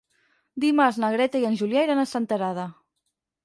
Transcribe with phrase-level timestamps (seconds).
[0.63, 2.69] Dimarts na Greta i en Julià iran a Senterada.